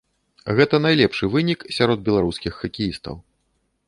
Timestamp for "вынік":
1.35-1.59